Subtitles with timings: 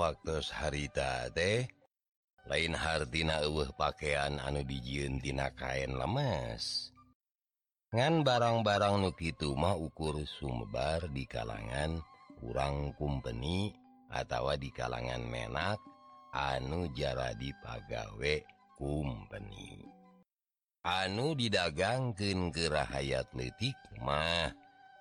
[0.00, 1.68] waktu harita deh
[2.48, 6.88] lain hardina uh pakaian anu dijiuntina kain lemes.
[7.92, 12.00] Ngan barang-barang Nukitu mah ukur sumbar di kalangan
[12.38, 13.74] kurang kumpeni
[14.08, 15.76] atau di kalangan menak
[16.32, 18.34] anu jara di pagawe
[18.78, 19.84] kumpeni.
[20.80, 24.48] Anu didagangken kerahayat letik mah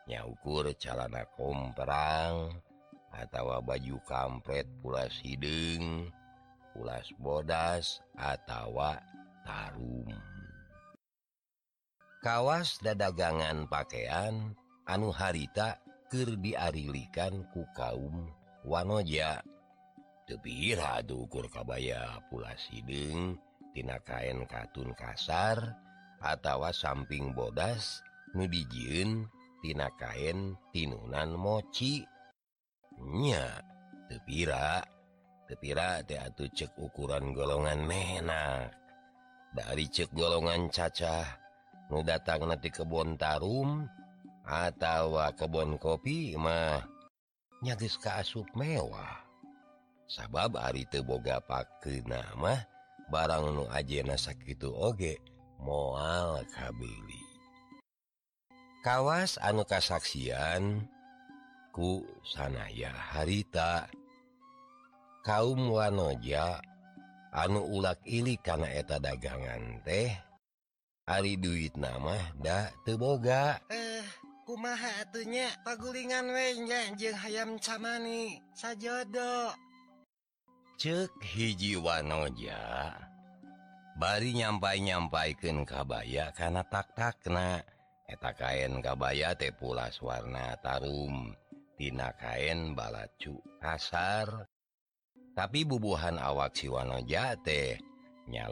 [0.09, 2.57] nyaukur calana komperang.
[3.13, 6.09] atau baju kampret pulas hidung
[6.73, 8.77] pulas bodas atau
[9.43, 10.07] tarum.
[12.19, 14.55] Kawas dadagangan pakaian
[14.87, 18.33] anu harita Ker diarilikan ku kaum
[18.65, 19.45] wanoja.
[20.25, 23.37] Tebira ukur kabaya pulas hidung
[23.77, 25.77] tina kain katun kasar
[26.17, 28.01] atau samping bodas
[28.33, 29.29] nudijiun
[29.61, 32.09] tina kain tinunan mochi
[32.99, 33.63] nya
[34.11, 34.83] tepira
[35.47, 38.75] tepira teatu cek ukuran golongan menak
[39.55, 41.25] dari cek golongan cacah
[41.89, 43.87] nu datang nanti kebun tarum
[44.45, 46.81] atau kebun kopi mah
[47.61, 49.25] nyagis keasup mewah.
[50.09, 52.65] Sabab Ari teboga pake nama
[53.13, 55.21] barang nu ajena sakitu oge
[55.61, 57.21] moal kabeli.
[58.81, 60.89] Kawas anu kasaksian
[61.73, 63.89] ku sanaya harita.
[65.25, 66.61] Kaum wanoja
[67.35, 70.09] anu ulak ili karena eta dagangan teh
[71.09, 74.05] Ari duit nama ndak teboga eh
[74.45, 79.49] kumaha atunya pagulingan wenya jeung hayam camani sajodo.
[80.77, 82.93] Cek hiji wanoja
[83.97, 87.65] bari nyampai-nyampaikan kabaya karena tak takna
[88.05, 91.33] eta kain kabaya teh pulas warna tarum.
[91.79, 94.27] tina kain balacu kasar.
[95.31, 97.79] Tapi bubuhan awak Siwana jate
[98.27, 98.45] nya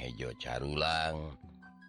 [0.00, 1.36] hejo carulang.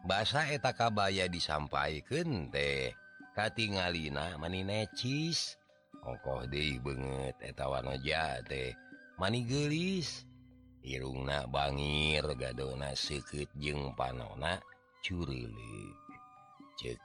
[0.04, 2.94] Basa eta kabaya disampaikan teh
[3.34, 5.58] Katingalina mani necis
[6.06, 8.78] ongkoh deh banget wanoja jate
[9.18, 10.30] mani gelis
[10.86, 14.62] Irungna Bangir gadona seket jeng panona
[15.02, 16.05] curili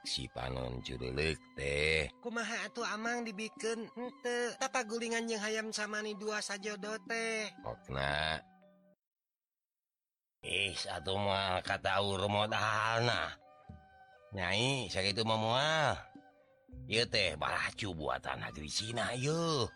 [0.03, 2.11] si panon julik teh.
[2.19, 3.87] Kumaha atuh Amang dibikin?
[3.95, 8.43] Ente tata gulingan yang hayam sama nih dua saja dote okna.
[10.41, 13.41] Ih satu mah kata urmot halna
[14.31, 15.99] nyai sakit memual
[16.87, 19.67] iya teh baracu buatan negeri Cina yuk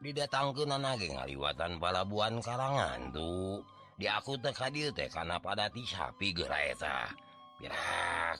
[0.00, 3.60] didatangkan nage ngaliwatan palabuhan karangan tuh
[4.00, 7.12] di aku teh kadir teh karena pada ti sapi geraeta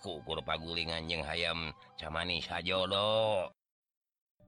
[0.00, 3.50] kukur pagulinganjeng hayam camanis sajolo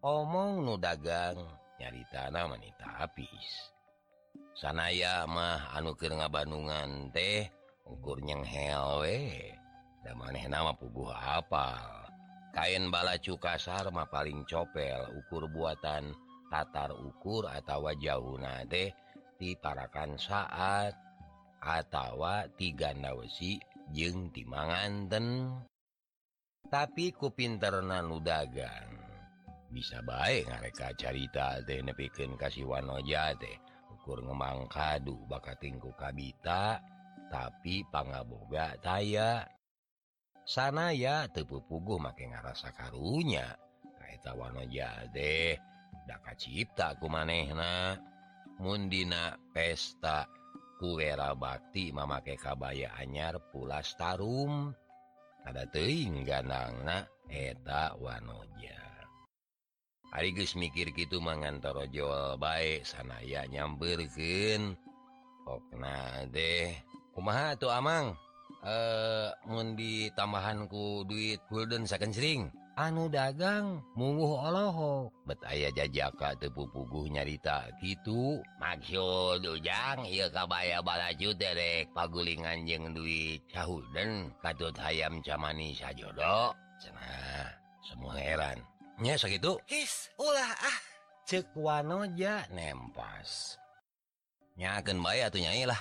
[0.00, 1.37] omong nu dagang
[1.77, 3.72] nyari tanah wanita habis
[4.56, 7.50] sanaya mah anukir keur ngabandungan teh
[7.88, 9.53] ukurnyang helwe
[10.03, 12.11] dan maneh nama puguh apal.
[12.53, 16.12] Kain balacu kasar mah paling copel ukur buatan
[16.53, 18.93] tatar ukur atau jauhna teh
[19.41, 20.93] diparakan saat
[21.65, 23.56] atawa tiga nawesi
[23.92, 25.53] jeng timanganten
[26.72, 29.03] tapi ku pinternan nudagang
[29.72, 33.56] bisa baik ngareka carita teh nepikin kasih wanoja teh.
[33.88, 36.76] Ukur ngemang kadu bakatingku kabita
[37.32, 39.48] tapi pangaboga taya.
[40.44, 43.56] Sana ya tepupugu make ngarasa karunya.
[43.97, 45.56] Kereta wanoja teh
[46.04, 47.97] daka cipta ku manehna.
[48.60, 50.28] Mundina pesta
[50.82, 54.75] kuwera Bakti memakai kabaya anyar pulas Tarum
[55.47, 58.82] ada teing ganangna eta wanoja.
[60.10, 64.75] Arigus mikir gitu mengantorojo baik sanaya nyamberken
[65.46, 66.75] okna deh.
[67.14, 68.19] Kumaha tuh Amang?
[68.67, 72.50] Eh mundi tambahanku duit Golden second sering.
[72.76, 78.40] anu dagang munggu Allahho betaya jajaka tepupugu nyarita gitu.
[78.60, 87.52] Maksud ujang ia kabaya balaju derek pagulingan jeng duit cahuden katut hayam camani sajodo cenah
[87.84, 88.58] semua heran.
[89.02, 90.78] Nya segitu his ulah ah.
[91.22, 93.56] Cek wanoja nempas.
[94.58, 95.78] Nyaken bayar tuh nyailah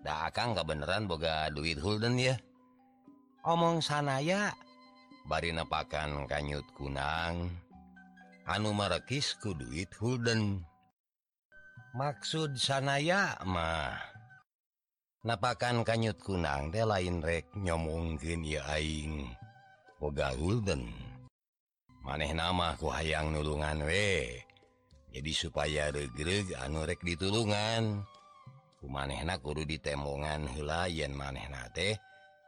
[0.00, 2.34] dah akang kebeneran boga duit hulden ya.
[3.46, 4.52] Omong sanaya
[5.28, 7.52] bari napakan kanyut kunang.
[8.48, 10.64] Anu merekisku duit Hulden.
[11.92, 13.92] Maksud sanaya mah
[15.28, 19.28] napakan kanyut kunang de lain rek nyomongkin ya aing.
[20.00, 20.88] Boga Hulden.
[22.00, 24.40] Maneh nama ku hayang nulungan we.
[25.12, 28.00] Jadi supaya regreg anu rek ditulungan.
[28.80, 31.98] Ku manehna kudu ditemongan helayan manehna teh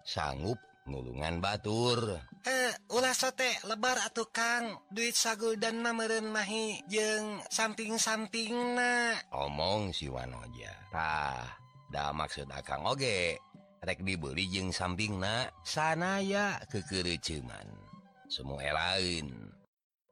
[0.07, 0.57] sanggup
[0.91, 2.19] ngulungan batur.
[2.43, 4.91] Eh ulah sote lebar atuh Kang.
[4.91, 10.75] Duit sagul dan meren mahi jeng samping-samping na omong si Wanoja.
[10.91, 11.47] Tah
[11.95, 13.39] dah maksud akang oge.
[13.81, 17.91] Rek dibeli jeng samping na sana ya kekericuman
[18.31, 19.51] semua lain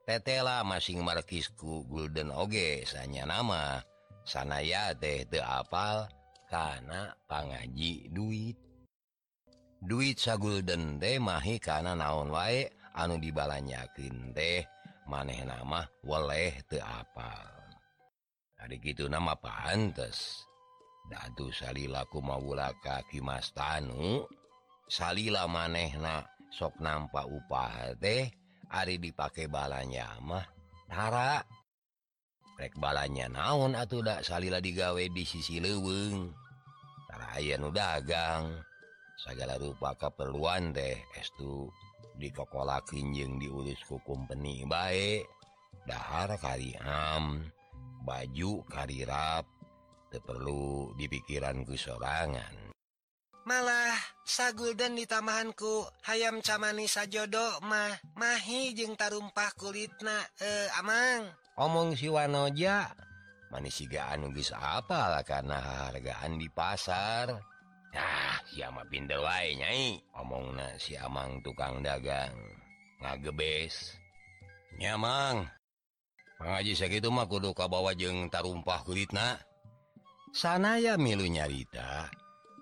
[0.03, 3.79] tetela masing markisku Golden Oge sanya nama.
[4.25, 6.09] Sanaya teh the apal
[6.49, 8.57] karenapanggaji duit
[9.79, 14.63] duit sagul dende mahi karena naon wae anu dibalanyakin deh
[15.07, 17.31] maneh nama waleh te apa
[18.59, 20.49] hari gitu nama pantes
[21.09, 24.29] Datu Salilaku maulaka Kimastanu
[24.85, 26.21] Salila manehna
[26.53, 28.29] sok nampa upah teh
[28.69, 30.45] Ari dipakai balanya mah
[30.89, 31.41] Nara.
[32.57, 36.29] Rek balanya naon atau ndak Salila digawe di sisi leweng
[37.09, 38.68] Tara aya nu dagang.
[39.19, 41.67] segala rupa keperluan deh estu
[42.15, 45.27] dikokola kinjeng diurus hukum peni baik
[45.83, 47.43] dahar kariam
[48.07, 49.43] baju karirap
[50.17, 52.73] perlu dipikiran sorangan.
[53.45, 61.29] Malah sagul dan di tamahanku hayam camani sajodo mah mahi jeng tarumpah kulitna eh amang.
[61.57, 62.89] Omong siwanoja
[63.49, 65.57] manis sigaan bisa apalah karena
[65.89, 67.33] hargaan di pasar.
[67.93, 69.97] Nah, siapa pindel wae nyai.
[70.21, 72.33] Omong na si Amang tukang dagang.
[73.01, 73.97] Ngagebes.
[74.79, 75.49] Nyamang
[76.39, 79.35] pengaji segitu mah kudu kabawa jeng tarumpah kulitna
[80.31, 82.07] sana ya milu nyarita.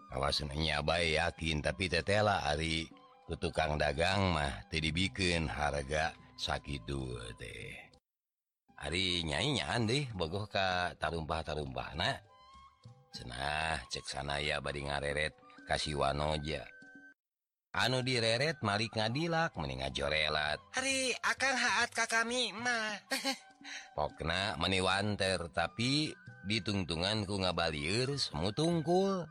[0.08, 2.88] Kawasannya baik yakin tapi tetela Ari
[3.28, 6.88] ke tukang dagang mah tadi bikin harga sakit
[7.36, 7.76] teh.
[8.82, 12.18] Ari nyanyian deh bogoh ka tarumpah tarumpah nah
[13.18, 15.34] cenah ceksanaya bad ngareret
[15.66, 16.62] kasih wanoja
[17.74, 22.94] anu direret Malik ngadilak meningat jorelat hari akan haat Ka kami mah
[23.98, 26.14] pokna meniwanter tapi
[26.46, 29.26] ditungtunganku ngabalieur semu tungkul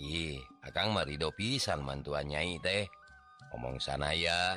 [0.00, 2.88] ih akan marido pisan mantuan nyai teh.
[3.50, 4.56] Omong sanaya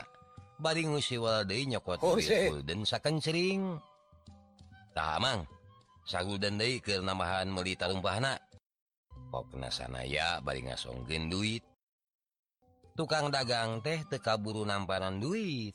[0.63, 2.15] ngusiwal deui nyokot oh,
[2.63, 3.81] dan saken sering
[4.95, 5.43] tamang
[6.03, 8.39] sagu dende ke nambahan melita rumpahna
[9.33, 11.65] pokna sanaya bari ngasonggen duit?
[12.93, 15.73] Tukang dagang teh tekaburu namparan duit.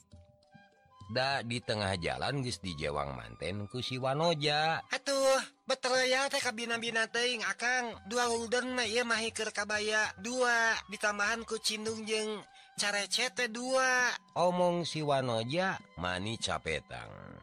[1.09, 4.85] Da di tengah jalan geus dijewang manten ku si Wanoja.
[4.93, 9.19] Atuh betul ya teh kabina-bina teuing akang dua gulden mah ieu mah
[9.51, 10.79] kabaya dua.
[10.87, 12.39] Ditambahan ku cindung jeung
[12.79, 14.15] carecet teh dua.
[14.39, 17.38] Omong si Wanoja mani capetang.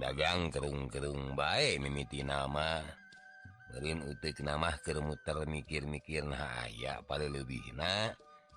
[0.00, 2.80] dagang kerung-kerung baik mimiti nama.
[3.70, 8.10] Berin utik nama kemuter mikir-mikir nah aya pada lebih nah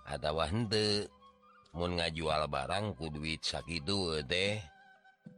[0.09, 1.05] atau hente
[1.73, 4.57] ngajual barang ku duit sakitu teh.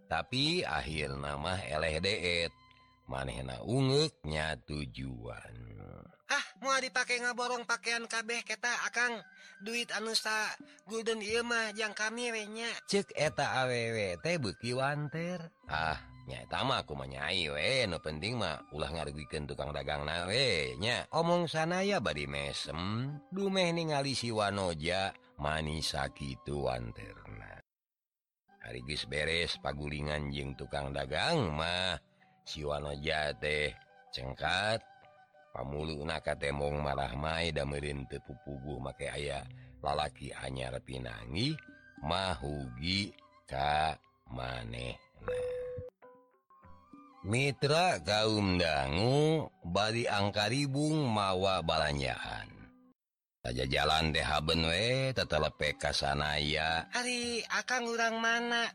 [0.05, 1.57] Tapi akhir nama
[1.99, 2.53] deet.
[3.05, 5.53] manehna ungeknya tujuan.
[6.65, 9.21] mau dipakai ngaborong pakaian kabeh keta akang.
[9.61, 10.51] Duit anusa
[10.89, 15.53] Golden mah yang kami wenya cek eta awewe teh beuki wanter.
[15.69, 21.85] Ah nyatama aku menyai we no penting mah ulah ngarugikan tukang dagang nawenya omong sana
[21.85, 23.13] ya bad mesem.
[23.29, 27.61] Dumeh ningali siwanoja manis gitu wanterna.
[28.65, 32.01] Harigis beres pagulingan jeng tukang dagang mah
[32.45, 33.73] si Wanoja teh
[34.09, 34.94] cengkat.
[35.55, 37.15] pamulu naka temong marah
[38.11, 39.47] teu pupuguh make aya
[39.79, 41.55] lalaki anyar pinangi
[42.03, 43.93] mahugi Ka
[44.33, 44.97] maneh
[47.29, 52.49] Mitra kaum dangu bari angkaribung mawa balanyahan
[53.45, 54.09] saja jalan
[54.65, 58.65] we tetelepe ka sanaya Ari akang urang mana?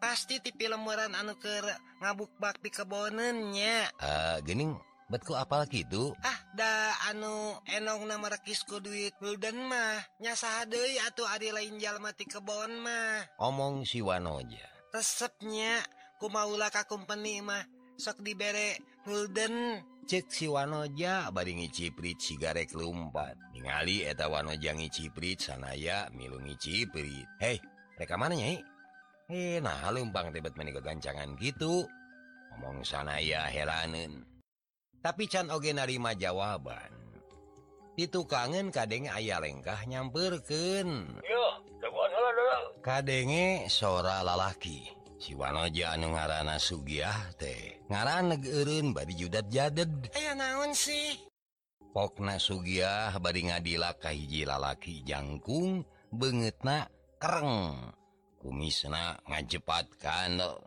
[0.00, 1.68] Pasti tipi lemburan anuker
[2.00, 4.72] ngabuk bakti kebonennya uh, ah, gening
[5.12, 11.28] betku apal gitu ah da anu enong nama rekisku duit Hulden mah nyasa deui atau
[11.28, 13.26] Ari lain jalmati kebon mah.
[13.42, 15.82] Omong siwanoja resepnya
[16.22, 17.66] ku maulah company mah
[17.98, 23.40] sok dibere Hulden cek si Wanoja bari ngiciprit sigarek lumpat.
[23.56, 27.28] Ningali eta wanoja ngiciprit sanaya milu ngiciprit.
[27.40, 27.58] Hei
[27.96, 28.60] mereka mana nyai?
[29.32, 31.88] Eh nah lumpang tebet menikah gancangan gitu.
[32.54, 34.33] Ngomong sanaya helanen
[35.04, 36.88] tapi can oge narima jawaban.
[37.94, 41.20] Itu kangen kadenge ayah lengkah nyammperken
[42.84, 44.88] kadenge sora lalaki.
[45.14, 50.12] Siwanoja anu ngaranana Sugiah teh ngaran negerun bari judat jaded.
[50.12, 51.16] Aya naon sih?
[51.96, 56.84] Pokna Sugiah bari ngadilakah hiji lalaki jangkung banget na
[57.16, 57.72] kereng.
[58.36, 60.60] Kumisna ngajepatkan kan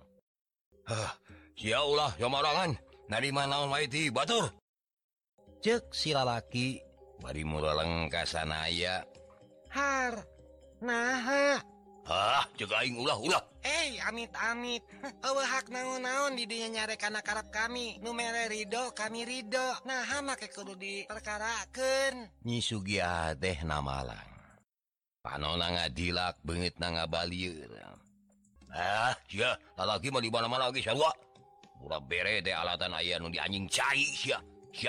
[0.88, 1.12] Hah,
[1.60, 2.87] siaulah ya marangan.
[3.08, 4.52] narima naon waiti batur?
[5.64, 6.80] Cek si lalaki.
[7.18, 9.02] Bari muraleng kasanaya
[9.74, 10.22] har
[10.78, 11.58] Naha.
[12.08, 13.44] Ah cek aing ulah ulah.
[13.66, 14.86] Eh hey, amit amit
[15.26, 20.48] oh hak naon naon didinya nyare kana karep kami numere ridho kami ridho nah make
[20.54, 22.16] kudu diperkarakeun.
[22.46, 24.38] Nyi sugiah teh namalang.
[25.20, 27.98] Panona ngadilak beungit na ngabalieur
[28.78, 31.10] ah sia lalaki mah di mana-mana lagi sarua
[31.80, 34.40] murah bere teh alatan aya nu di anjing cair ya
[34.78, 34.86] si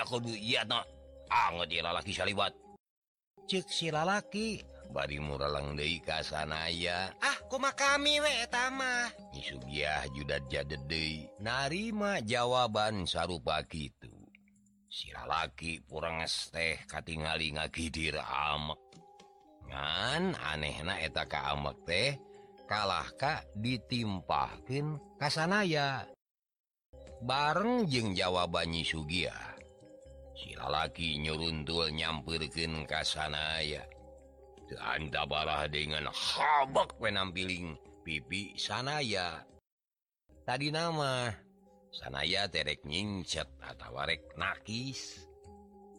[1.81, 2.53] laki saliwat.
[3.49, 12.21] Cek silalaki bari muralang ka sanaya ah kumaha kami we tamah Sugiah judat jadede narima
[12.21, 14.09] jawaban sarupa kitu.
[14.89, 18.81] Si lalaki puranges teh katingali ngagidir amek.
[19.69, 22.17] Ngan anehna eta ka amek teh
[22.65, 26.09] kalah ka ditimpahkeun ka sanaya.
[27.23, 29.35] bareng jeung jawabannya Sugia
[30.35, 33.83] silalaki nyuruntul nyampirkan kasanaya
[34.77, 37.73] antabarah dengan habak penampiling
[38.05, 39.41] pipi sanaya.
[40.45, 41.33] Tadi nama
[41.89, 45.25] sanaya terek nyincet atau warek nakis.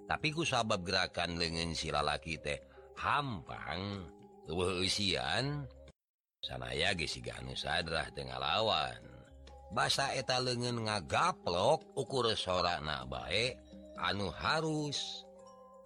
[0.07, 2.59] Tapi ku sabab gerakan lengan silalaki teh
[2.99, 4.07] hampang.
[4.51, 5.67] Usian
[6.43, 9.20] sanaya gesi ganu sadrah tengah lawan.
[9.71, 13.59] basa eta lengen ngagaplok ukur sora na baik
[13.99, 15.27] anu harus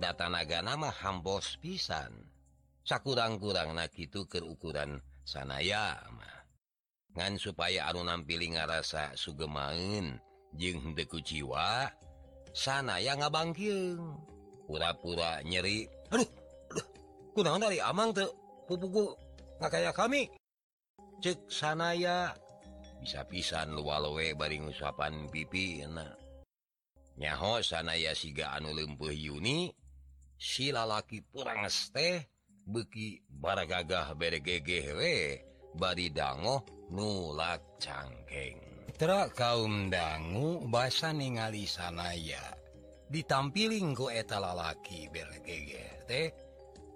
[0.00, 2.12] data naga nama hambos pisan.
[2.84, 6.44] Sakurang-kurang na itu ke ukuran sanayamah
[7.16, 10.20] ngan supaya anu nampili ngarasa sugemain
[10.52, 11.88] jeng deku jiwa
[12.52, 13.28] sanaya ya
[14.64, 16.28] pura-pura nyeri aduh,
[16.70, 16.86] aduh
[17.32, 18.30] kurang dari amang tuh
[18.66, 19.14] pupuku
[19.58, 20.28] nggak kayak kami.
[21.22, 22.36] Cek sanaya
[23.04, 26.16] bisa-pisan luwalowe bari ngusapan pipi enak.
[27.20, 29.68] Nyaho sanaya siga anu lempuh Yuni
[30.40, 32.25] si lalaki purangs teh
[32.64, 35.44] beki baragagah bergegewe
[35.76, 38.58] bari dango nulak cangkeng.
[38.96, 42.56] Tra kaum dangu basa ningali sanaya
[43.12, 46.32] ditampiling ku eta lalaki bergege teh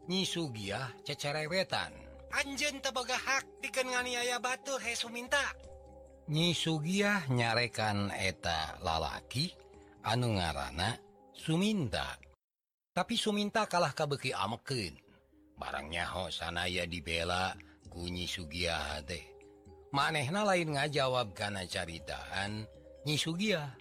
[0.09, 5.41] nyisugiah cecerewetan Anjen tebaga hak dikenganiaya batu he suminta.
[6.29, 9.49] Nyi Sugiah nyarekan eta lalaki
[10.05, 11.01] anu ngaranna
[11.33, 12.21] Suminta.
[12.93, 14.93] Tapi Suminta kalah kabeki amekin.
[15.57, 17.57] Barangnya ho sanaya dibela
[17.89, 19.39] Gunyi Sugiah deh
[19.93, 22.69] manehna lain ngajawab karena caritaan
[23.09, 23.73] Nyi Sugiah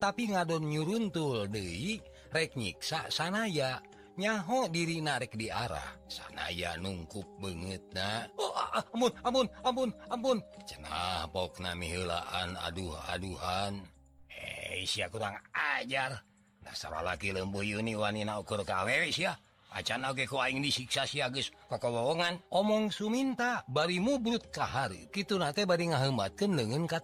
[0.00, 2.00] tapi ngadon nyuruntul deui
[2.32, 3.82] rek nyiksa sanaya
[4.20, 5.96] nyaho diri narik di arah.
[6.04, 8.52] Sanaya nungkup banget nah oh,
[8.92, 13.80] amun amun amun ampun cenah pok nami helaan aduh aduhan
[14.28, 16.20] eh sia kurang ajar.
[16.60, 19.32] Dasar laki lembu yuni wanina ukur kawe sia.
[19.70, 25.06] Acan oge ku aing disiksa sia geus kakawawongan omong suminta bari mubrut kahari.
[25.14, 26.98] Kitu nate bari ngaheumatkeun leungeun ka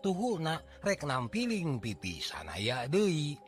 [0.82, 3.38] rek nampiling pipi sanaya deui.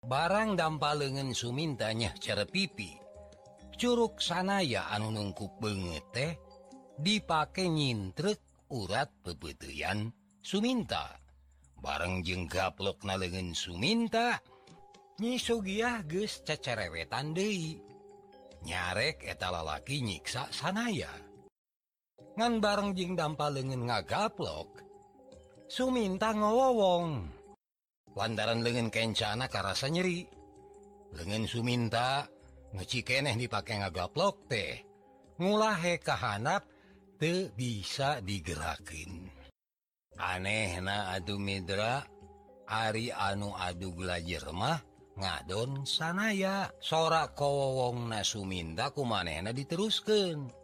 [0.00, 3.09] Barang dampal lengan sumintanya cara pipi.
[3.80, 6.36] Curug sanaya anu nungkup beungeut teh
[7.00, 10.12] dipake nyintrek urat pepetian
[10.44, 11.16] Suminta.
[11.80, 12.44] Bareng jeung
[13.08, 14.36] na leungeun Suminta
[15.16, 17.80] nyisugiah ges cecerewetan Dei
[18.68, 21.08] nyarek eta lalaki nyiksa sanaya
[22.36, 24.84] ngan bareng jeng dampal lengan ngagaplok
[25.72, 27.32] Suminta ngowowong.
[28.12, 30.28] Lantaran lengan kencana karasa nyeri.
[31.16, 32.28] Lengan Suminta
[32.74, 34.82] mucikeneh dipakai ngagaplok teh.
[35.40, 36.68] Ngulahe kahanap
[37.16, 39.30] te bisa digerakin.
[40.20, 42.04] Aneh na adu Midra
[42.70, 44.78] Ari anu adu belajar mah
[45.18, 46.70] ngadon sanaya.
[46.78, 50.60] Sorak kowong na Suminda ku manehna diterusken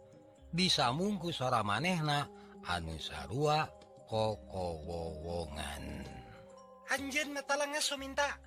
[0.53, 2.23] disamungku sora manehna
[2.71, 3.67] anu sarua
[4.07, 5.83] kokowowongan
[6.87, 8.39] Anjen metalangnya Suminta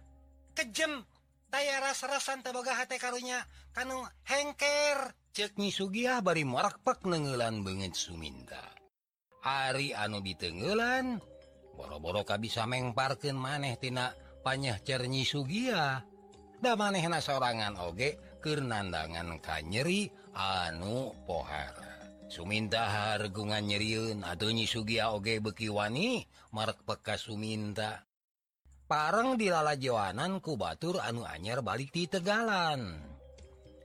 [0.57, 1.05] kejem.
[1.51, 3.43] daya rasa-rasan teboga hati karunya.
[3.75, 5.15] Kanu hengker.
[5.31, 8.59] Ceknyi Sugiah bari morakpak nengelan banget Suminta
[9.47, 11.23] Ari anu ditenggelan
[11.79, 16.03] boro-boro ka bisa mengparken manehtina panyah cernyi Sugia
[16.61, 22.11] da manehna sorangan oge kerenandangan ka nyeri anu pohara.
[22.27, 28.05] Suminta hargungan nyeriun atau nyi Sugia oge beki wani mark peka Suminta
[28.91, 32.99] pareng dilalajoanan ku Batur anu anyar balik di Tegalan.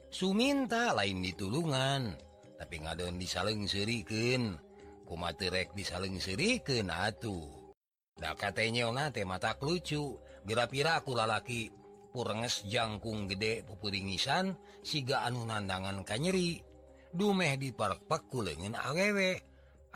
[0.09, 2.17] Suminta lain ditulungan
[2.57, 4.57] tapi ngadon disaleng Seriken
[5.05, 8.89] kumaterek disaleng Seriken Atuhdah katanya
[9.29, 10.17] mata lucu.
[10.45, 11.69] Gera-pira aku lalaki
[12.13, 14.53] purenges jangkung gede pupuringisan
[14.85, 16.61] siga anu nandangan kanyeri
[17.09, 19.41] dumeh di park peku lengen awewek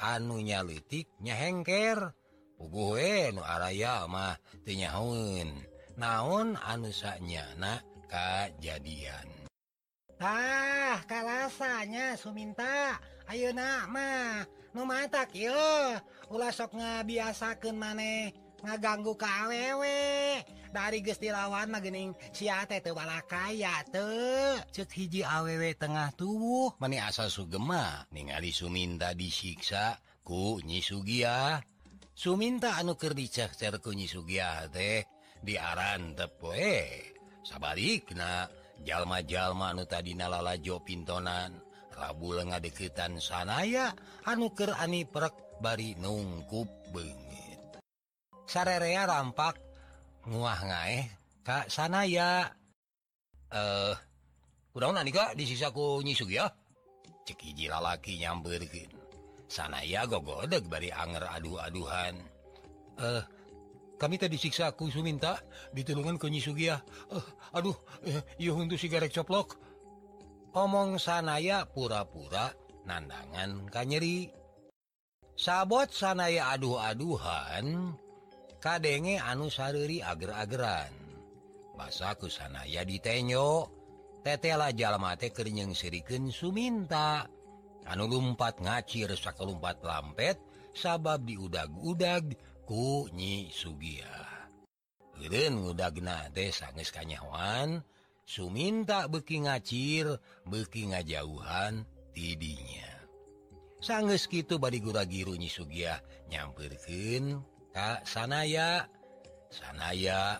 [0.01, 2.18] anu nyalitik nyahengker
[2.59, 4.35] Ubuwe, araya mah
[4.67, 5.47] mahnyahun
[5.95, 7.47] naon anu anusanya
[8.11, 9.27] kejadian.
[10.19, 12.99] kejadiantah kalasanya Suminta.
[13.31, 14.43] Ayo nama
[14.75, 15.23] mata
[16.27, 20.43] Ulah sok ngabiasakeun maneh ngaganggu awewe.
[20.69, 28.05] dari gestilawan magening siate tebala balakaya tuh cek hiji awewe tengah tubuh Mani asal sugema
[28.13, 31.57] ningali Suminta disiksa ku nyi Sugia
[32.19, 34.11] Suminta anuker dicecer kunyi
[34.75, 35.07] teh.
[35.39, 36.83] Diaran tepoe
[37.47, 38.43] sabalikna
[38.83, 41.55] jalma-jalma anu tadi nalalajo pintonan.
[41.95, 43.95] Rabu lenga deketan sanaya
[44.27, 47.79] anuker ani perek bari nungkup bengit
[48.47, 49.59] sarerea rampak
[50.27, 51.05] nguah ngaeh
[51.43, 52.51] Kak sanaya.
[53.47, 53.95] Eh
[54.75, 58.98] udah nanti Kak disisaku nyi Cek hiji lalaki nyamberkin
[59.49, 62.15] sanaya gogodeg bari Anger aduh-aduhan.
[63.01, 63.23] Eh
[63.99, 65.35] kami tadi disiksaku Su suminta
[65.75, 66.79] ditulungan kenyi Sugia.
[67.11, 67.75] eh, aduh
[68.07, 69.59] eh, untuk sigarek coplok.
[70.55, 72.49] Omong sanaya pura-pura
[72.87, 74.33] nandangan kanyeri
[75.37, 77.93] sabot sanaya aduh-aduhan
[78.63, 80.95] kadenge anu sareri ager-ageran.
[81.77, 83.67] Basaku sanaya ditenyo
[84.23, 87.27] tetela jalmate kenyeng Siriken Suminta.
[87.89, 90.37] anu lumpat ngacir resak lumpat lampet
[90.77, 92.37] sabab diudag-udag
[92.69, 94.53] kunyi Sugiadag
[96.53, 97.81] sangnyawan
[98.29, 100.05] Suminta beki ngacir
[100.45, 101.81] beki ngajauhan
[102.13, 102.93] tidinya.
[103.81, 105.97] Sangges gitu bad nyi sugia
[106.29, 107.41] nyampirkin
[107.73, 108.85] Kak sanaya.
[109.49, 110.37] Sanaya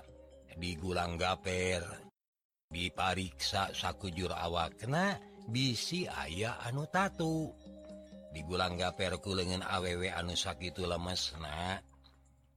[0.62, 1.82] digulang gaper
[2.70, 5.18] dipariksa sakujur awak kena
[5.50, 7.50] bisi ayah anu tatu.
[8.30, 11.82] Digulang gaperku lengan awewe anu sakit lemesna.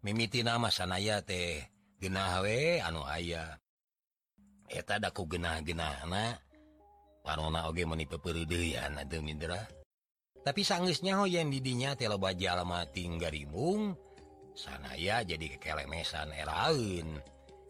[0.04, 1.64] Mimiti nama sanaya teh
[1.98, 3.56] genahwe anu ayah
[4.68, 6.36] eta daku genah-genahna.
[7.22, 9.62] Parona oge menipe perudean ada mindra
[10.42, 13.94] tapi sangisnya ho yang didinya teleba jalma tinggaribung
[14.58, 17.22] sanaya jadi kekelemesan eraun.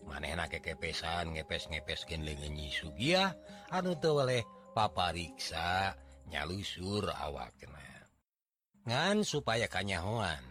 [0.09, 2.73] Manehna kekepesan ngepes-ngepeskin lengan nyi
[3.71, 5.93] anu teu oleh papariksa
[6.33, 8.09] nyalusur awakna.
[8.89, 10.43] Ngan supaya kanyahoan.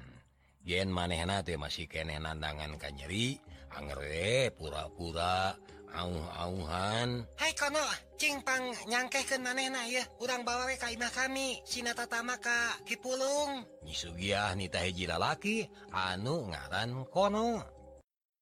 [0.62, 3.42] Yen manehna teh masih kene nandangan kanyeri
[3.74, 5.58] angre pura-pura
[5.92, 7.26] auh-auhan.
[7.42, 7.82] Hai kono
[8.16, 12.38] cingpang nyangkehkeun manehna ya urang bawawe ka imah kami sina tatama
[12.88, 13.66] Kipulung.
[13.84, 17.60] Nisugiah nita hiji lalaki anu ngaran kono.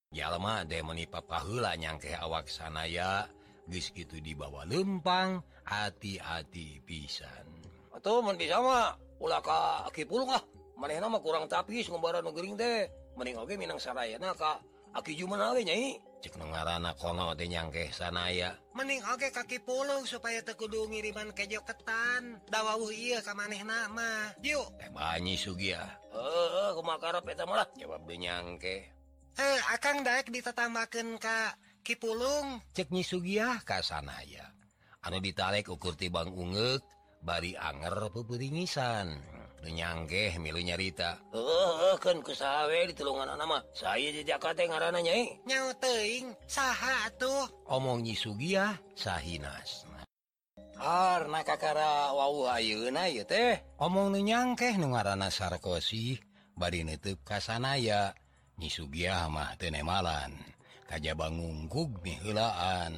[0.09, 3.29] Jalma demoni papahula pahula nyangkeh awak sanaya
[3.69, 7.45] geus kitu dibawa lempang hati-hati pisan.
[7.93, 10.43] Atau sama ulah Ka lah
[10.79, 12.87] maneh nama kurang tapis ngobaran nugering deh
[13.19, 16.01] mending oke Minang Sarayana Kak Aki Juman nyai.
[16.19, 18.57] Cek ngaran kono teh nyangkeh sanaya.
[18.75, 24.67] Mending oge kaki pulung supaya tekudu ngiriman kejo ketan dawawuh iya ka maneh nama yuk.
[24.83, 25.87] Eh banyi sugia ah.
[26.11, 28.91] heeh kumakarep eta malah jawab nyangke.
[29.39, 31.55] Eh akang daek ditambahkan ka
[31.87, 32.59] Kipulung.
[32.75, 34.58] Cek nyi sugia ah ka sanaya.
[35.09, 36.85] aneh ditalek ukur tibang unget
[37.25, 45.41] bari anger peperingsannyangkeh milu nyarita ke oh, kan ditulungan nama saya di Jakarta ngarannya
[46.45, 49.89] sah tuh omongnyi Sugia Sahinas.
[50.79, 52.47] Karena kakara Wow
[53.27, 53.59] teh.
[53.81, 56.15] Omong nyangkeh ngaran Sarkosi
[56.53, 58.13] bari nutup kasanaya
[58.61, 60.37] nyisugia mah tenemalan
[60.89, 62.93] ngungkug bangunggug nilaan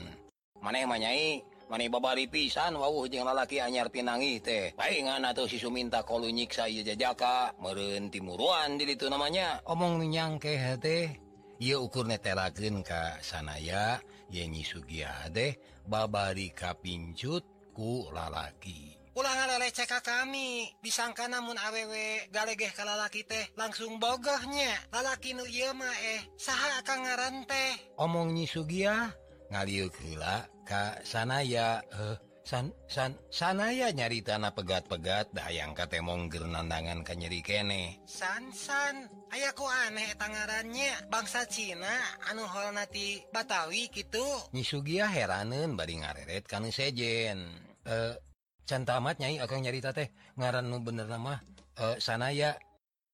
[0.64, 4.76] maneh manyai man babari pisan wauh jeung lalaki anyar pinangi teh.
[4.76, 7.56] Palingan atau sisu minta kalau nyiksa jajaka.
[7.64, 9.64] Meren timuruan di itu namanya.
[9.64, 11.16] Omong nyang ke teh.
[11.64, 15.56] Ia ukur netelaken ka sanaya yenyi sugia deh
[15.88, 18.98] babari kapincut ku lalaki.
[19.12, 20.72] Ulangan leceka kami.
[20.82, 27.38] Disangka namun awewe galegeh kalalaki teh langsung bogohnya lalaki nu Yema eh saha akan ngaran
[27.46, 27.72] teh.
[28.02, 29.14] Omong nyi sugia
[29.52, 31.84] ngaliuk hela Ka sanaya.
[31.92, 32.16] Eh,
[32.48, 38.00] san, san, sanaya nyari tanah pegat-pegat dayang katemong gerandangan ke nyeri kene.
[38.08, 41.12] Sansan ayaku aneh tangarannya.
[41.12, 41.92] Bangsa Cina
[42.32, 44.24] anu holnati Batawi gitu
[44.56, 47.52] Nisugia heranen bari ngareret kan sejen.
[47.84, 48.16] Eh
[48.64, 50.08] cantamat nyai akan nyarita teh
[50.40, 51.36] ngaran nu bener nama
[51.84, 52.56] eh, sanaya.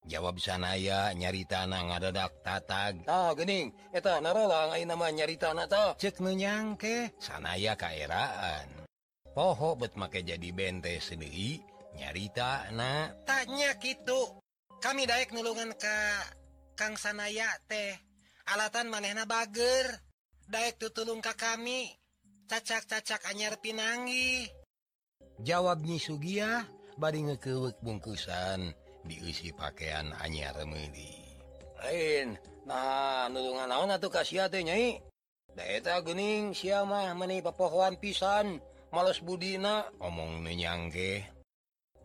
[0.07, 3.75] jawab sanaya nyarita na ngadadak tatag ah, gening.
[3.91, 5.93] Eh, Eta naralang ay nama nyarita na ta.
[5.99, 8.87] Cek nunyangke sanaya kaeraan
[9.37, 11.61] poho bet make jadi bente sendiri
[11.93, 14.41] nyarita na tanya gitu.
[14.81, 15.97] Kami daek nulungan ka
[16.77, 17.97] Kang sanaya teh.
[18.53, 19.89] Alatan manehna bager.
[20.45, 21.89] Daek tutulung ka kami.
[22.45, 24.45] Cacak-cacak anyar pinangi.
[25.41, 26.69] Jawab Nyi Sugia
[27.01, 28.77] bari ngekewek bungkusan.
[29.07, 31.15] diisi pakaian anyar remedi
[31.79, 32.35] lain
[32.67, 34.99] nah nulungan naon atuh kasihan teh nyai?
[35.57, 38.61] Da eta geuning Gening siamah meni pepohoan pisan
[38.93, 39.89] males Budina.
[39.97, 40.45] Omong
[40.93, 41.25] ge.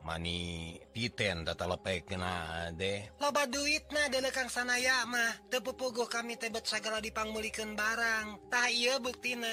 [0.02, 3.06] mani piten da lepek kena deh.
[3.20, 8.50] Loba duit na kang sanaya mah tepupugo kami tebet segala dipangmulikeun barang.
[8.50, 9.52] Tah iya buktina.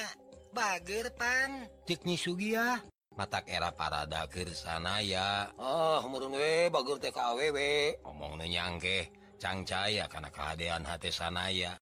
[0.49, 0.89] Cik
[1.85, 2.81] cekni Sugia
[3.19, 5.51] mata era paradakir sana ya.
[5.59, 5.99] Oh
[6.71, 7.59] bagus TKWW
[8.07, 11.75] omong nenyangke cangcaya karena kehaan hate sanaya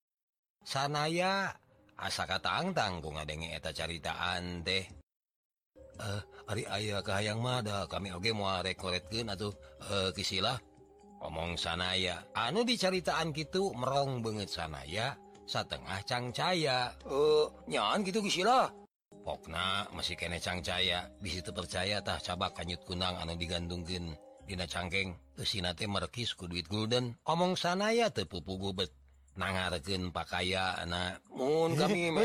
[0.66, 1.54] sanaya
[1.94, 4.82] asa kataang tanggung ngadenge eta caritaan teh.
[6.02, 9.54] Eh hari ayah kehaang mada kami Oge mau rekoretkin atau
[9.94, 10.58] eh, kisilah.
[11.22, 15.14] Omong sanaya anu dicaritaan gitu merong banget sanaya
[15.46, 18.87] setengah cangcaya eh nyaan gitu kisilah.
[19.28, 21.12] pokna masih kene cangcaya.
[21.20, 24.16] Disitu percayatah cabak kanyut kunang anu digantungkeun
[24.48, 27.20] Dina cangkeng eusina teh merkis ku duit gulden.
[27.28, 28.96] Omong sanaya tepupu gobet
[29.36, 32.16] nangargen pakaian anakmun kami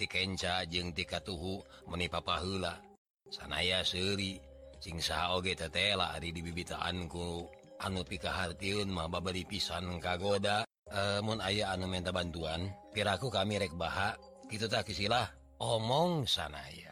[0.00, 2.80] ti kenca jeng tika tuhu papa pahula.
[3.28, 4.40] Sanaya seri
[4.80, 7.44] saha oge tetela di bibitaanku
[7.84, 12.72] anu pikahartiun mah babari pisan kagoda eh, mun aya anu minta bantuan.
[12.96, 15.26] Piraku kami rek bahak gitulah kisilah
[15.58, 16.86] omong sanaya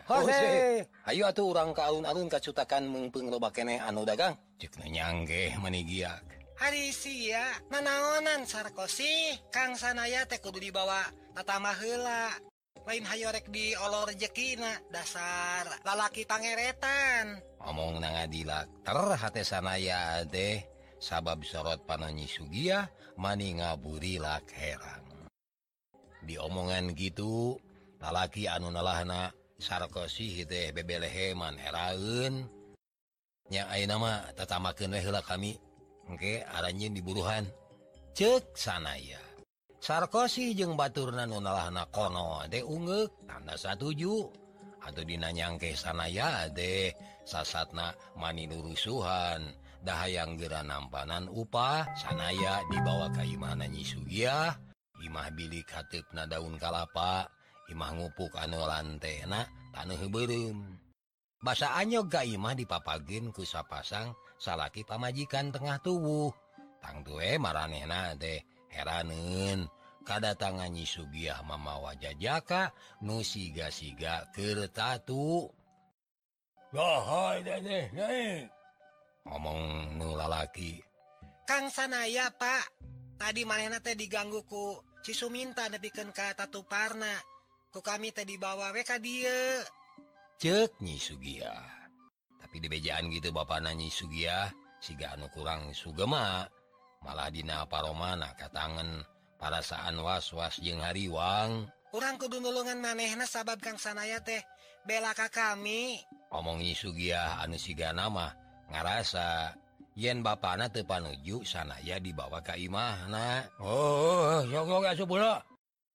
[1.08, 4.36] Ayo atuh orang ka alun-alun kacutakan mempeng loba kene anu dagang.
[4.60, 6.20] Cuknyanggge menigiak.
[6.60, 9.32] Hari sia nanaonan sarkosi.
[9.48, 12.36] Kang sanaya teh kudu dibawa tatama heula
[12.84, 17.40] lain hayorek di olor rejekina dasar lalaki pangeretan.
[17.64, 20.60] Omong na ngadilak terhati sanaya deh.
[21.00, 25.13] Sabab sorot panonyi Sugia mani ngaburilak herang
[26.24, 27.60] di omongan gitu
[28.00, 32.42] lalaki anu nalahna sarkosi bebeman herunnya
[33.86, 34.24] nama
[34.98, 35.56] heula kami
[36.08, 37.44] engke aranjeun diburuhan.
[38.14, 39.20] Cek sana ya.
[39.82, 44.44] Sarkosi jeung Baturnanlahna kono de unge tanda satuju.
[44.84, 46.92] Atau dinanyangke sana ya deh
[47.24, 49.40] sasatna mani nurusuhan
[49.80, 54.52] dahang gera nampanan upah sanaya dibawa Kaimana Nyi Sugiah
[55.04, 57.28] Imah bilik hatipna daun kalapa
[57.68, 60.00] Imah ngupuk anu lantena tanuh
[61.76, 66.32] anyog ka imah dipapageun kusa pasang salaki pamajikan tengah tubuh.
[66.80, 68.40] Tanggue eh, maranehna deh
[68.72, 69.68] heranen
[70.04, 74.28] Kada tangani Sugiah Mama wajah jaka nu siga-siga
[77.64, 78.44] deh
[79.24, 80.84] ngomong nulalaki
[81.44, 82.72] Kang sanaya Pak.
[83.20, 87.12] Tadi manehna teh digangguku Cisu minta nebiken kata tuparna
[87.68, 89.60] ku kami tadi dibawa WK dia.
[90.40, 91.52] Cenyi Sugia
[92.40, 94.48] tapi di bejaan gitu Bapak nanyi Sugia
[94.80, 96.48] siga anu kurang Sugema.
[97.04, 99.04] Malahdina paromana katangan
[99.36, 101.68] parasaan was-was jeung hariwang.
[101.92, 104.40] Kurang kedunulungan manehna sabab Kang sanaya teh.
[104.88, 106.00] Belaka kami.
[106.32, 108.32] Omong nyi Sugia anu siga nama
[108.72, 109.52] ngarasa
[109.94, 114.42] yen bana teu panuju sanaya dibawa Kaimahna Oh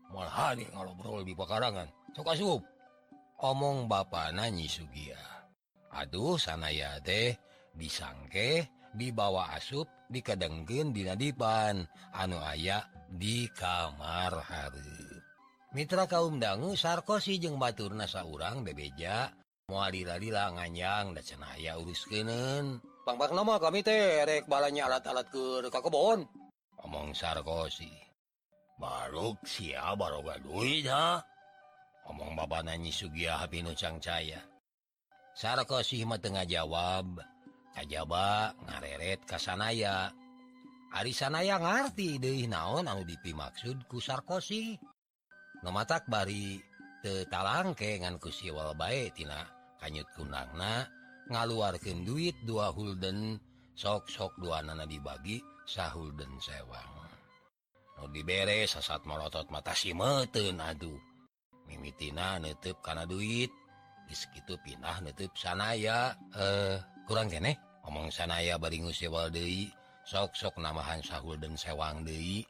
[0.10, 1.86] ngobrol di pekarangan.
[2.18, 2.66] Suka sub
[3.40, 5.20] omong ba nanyi Sugia.
[5.94, 7.38] Aduh sanaya teh
[7.78, 8.66] disangke
[8.98, 15.22] dibawa asup dikedenggen dinadipan anu aya di kamar hari
[15.70, 19.30] Mitra kaum dangu sarkosi jeung Batur nasa urang bebeja.
[19.70, 25.82] Moal lila nganyang dan cenah urus uruskeun Pambak nama kami terek balanya alat-alat ke ka
[25.82, 26.30] kebon
[26.86, 27.90] omong sarkosi
[28.78, 31.18] baru sia baroga duit ha?
[32.06, 34.38] Omong Bapak nanyi Sugia Hab Nucangcaya
[35.34, 37.18] sarkosi mah tengah jawab
[37.74, 40.14] kajaba ngareret kasanaya
[40.94, 44.78] Ari sanaya ngarti De naon anu dipi maksudku sarkosi
[45.66, 46.62] nomatak bari
[47.02, 49.50] tetalangkengan kusiwal baiktina
[49.82, 50.99] kanyut kunangna.
[51.30, 53.38] ngaluarkan duit dua Hulden
[53.78, 55.40] sok-sok dua nana dibagi
[55.70, 56.92] sahulden sewang.
[58.00, 60.98] No diberes sasat melotot mata simeun aduh
[61.70, 63.54] mimitina nutup karena duit
[64.10, 66.18] gitu pindah nutup sanaya.
[66.34, 69.70] Eh kurang kene omong sanaya baringus sewal Dei
[70.10, 72.42] sok-sok namahan sahulden sewang Dei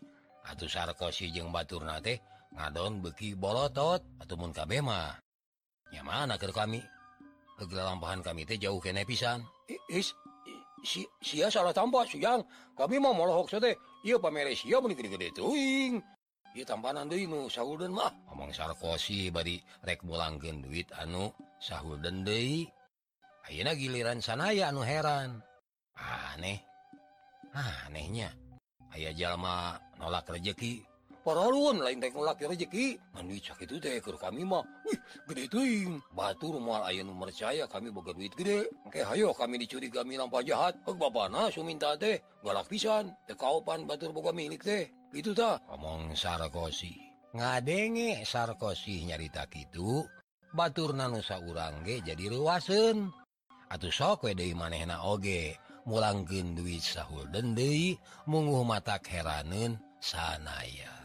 [0.48, 2.24] atau sarkosi jeung batur nate
[2.56, 5.20] ngadon beki bolotot ataupun kabema
[5.90, 6.82] nya mana ke kami?
[7.60, 9.44] kegelampahan kami teh jauh kene pisan.
[9.92, 10.16] Is
[10.88, 12.48] si sia salah tambah siang.
[12.80, 13.76] Kami mau molohok teh.
[14.08, 16.00] Iya pamere sia mun gede-gede tuing
[16.58, 18.10] iya tampanan deui nu sahulden mah.
[18.34, 21.30] Omong sarkosi bari rek mulangkeun duit anu
[21.62, 22.66] sahulden deui.
[23.50, 25.42] Ayeuna giliran sanaya anu heran.
[25.98, 26.60] Aneh.
[27.54, 28.30] Anehnya.
[28.94, 30.82] Aya jalma nolak rezeki
[31.30, 34.98] paralun lain teh ngelak rezeki anu cak itu teh keur kami mah wih
[35.30, 36.02] gede teuing.
[36.18, 38.66] Batur moal aya nu percaya kami boga duit gede.
[38.90, 40.74] Engke hayo kami dicurigami lampa jahat.
[40.90, 43.14] Heuh bapana suminta teh galak pisan.
[43.30, 44.90] Teh kaopan batur boga milik teh.
[45.14, 45.62] Gitu tah.
[45.70, 46.98] Omong sarkosi.
[47.38, 50.02] Ngadenge sarkosi nyarita kitu
[50.50, 53.14] batur nanusa urangge jadi ruasen
[53.70, 55.54] atuh sok we deui manehna oge.
[55.86, 60.99] Mulangkeun duit sahul deui munguh matak heraneun sanaya.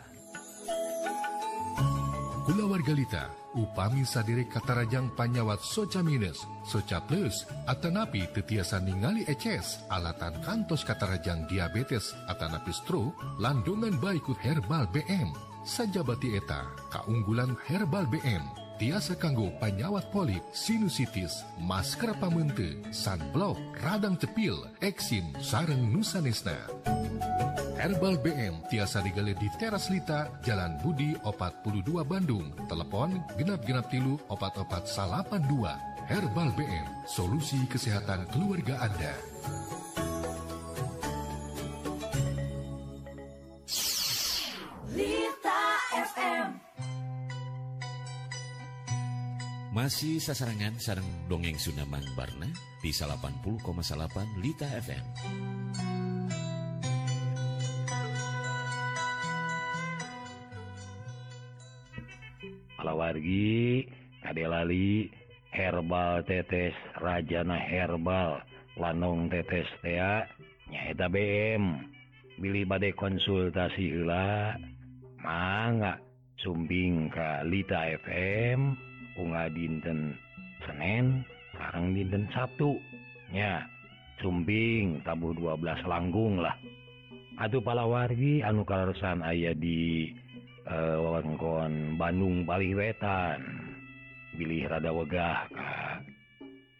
[2.44, 10.36] Kula wargalita, upami sadire katarajang panyawat soca minus, soca plus, atanapi tetiasa ningali eces, alatan
[10.44, 15.32] kantos katarajang diabetes atanapi stroke, landungan baikut herbal BM.
[15.64, 18.44] Sajabati eta, kaunggulan herbal BM,
[18.76, 26.58] tiasa kanggo panyawat polip, sinusitis, masker pamente, sunblock, radang cepil, eksim, sareng nusanesna.
[27.74, 32.48] Herbal BM tiasa digali di Teras Lita, Jalan Budi, 42 Bandung.
[32.64, 35.76] Telepon genap-genap tilu opat opat salapan dua.
[36.08, 39.14] Herbal BM, solusi kesehatan keluarga Anda.
[44.96, 46.48] Lita FM.
[49.74, 52.46] Masih sasarangan sareng dongeng Sunamang Barna
[52.78, 53.74] di 80,8
[54.38, 55.02] Lita FM.
[62.94, 63.82] wargi
[64.22, 65.10] Kadelali
[65.50, 68.38] herbal tetes Rajana herbal
[68.78, 70.22] Lanong tetes tea
[70.70, 71.90] nyaeta BM
[72.38, 74.54] Billy badai konsultasi Ula
[75.18, 75.98] manga
[76.38, 80.18] sumbing ka Lita FM bunga dinten
[80.66, 81.22] Senin
[81.54, 83.62] sekarang dinten Sabtunya
[84.18, 86.54] sumbing tabuh 12 langgung lah.
[87.38, 90.10] Aduh palawargi anu karusan ayah di
[90.66, 93.42] eh, wewengkon Bandung Bali Wetan.
[94.34, 95.46] Pilih rada wegah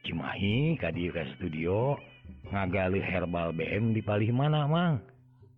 [0.03, 1.95] Cimahi Kadir studio
[2.51, 4.99] ngagali herbal BM di Palih mana Mang?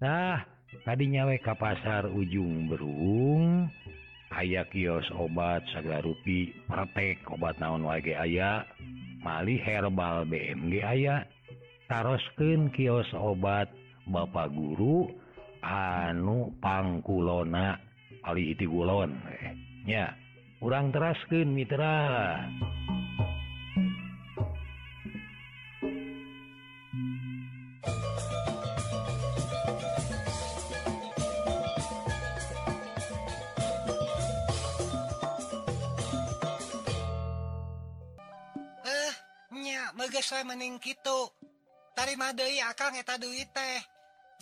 [0.04, 0.44] Nah
[0.84, 3.66] tadi nyawe ka pasar ujung berung
[4.36, 8.68] aya kios obat sagala rupi praktek obat naon wage aya
[9.24, 11.24] mali herbal BMG aya
[11.88, 13.72] tarosken kios obat
[14.06, 15.10] Bapak guru
[15.66, 17.74] anu pangkulona
[18.22, 19.54] Ali itu gulon eh.
[19.82, 20.14] ya
[20.62, 22.38] kurang terasken Mitra
[40.32, 41.30] we mening gitu
[41.94, 43.78] tarimadai akang eta duit teh.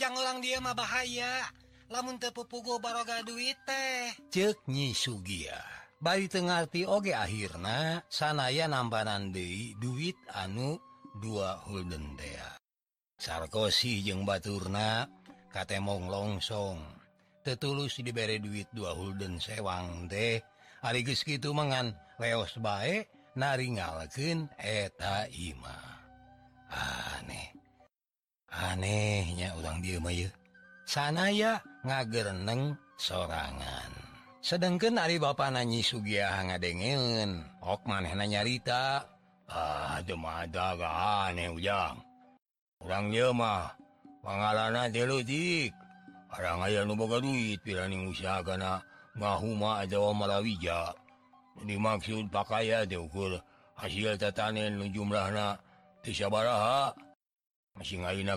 [0.00, 1.44] Janganlang dia mah bahaya.
[1.92, 4.16] Lamun tepupugo baroga duit teh.
[4.32, 5.60] Cenyi Sugia.
[6.00, 10.76] Bari tengarti oge akhirnya sanaya nambanan Dei duit anu
[11.20, 12.16] dua Holden
[13.16, 15.08] Sarkosi jeung Baturna
[15.48, 16.80] katemong longsong.
[17.44, 20.40] Tetulus diberre duit dua hulden sewang deh
[20.80, 25.78] Aligus gitu mangan leos baik naringalkeun eta Ima.
[26.70, 27.54] Aneh.
[28.54, 30.30] Anehnya urang dieu mah yeuh
[30.86, 33.90] sanaya ngagereneng sorangan.
[34.44, 39.08] Sedangkan Ari ba nanyi Sugia ngadegen Ok manehna nyarita.
[39.48, 42.00] Ah, aneh ujang.
[42.80, 43.72] Orang mah
[44.24, 45.72] pengalana delodik
[46.34, 48.84] orang aya nuboga duit pirani usaha kana.
[49.14, 50.90] Ngahuma Jawa Malawija
[51.62, 53.38] dimaksud pakaian diukur
[53.78, 55.30] hasil tatanen jumlah
[56.02, 56.90] tisabaraha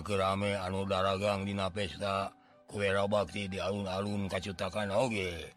[0.02, 2.30] ke rame anu daragang dina pesta.
[2.68, 5.56] Kue bakti di alun-alun kacutakan Oge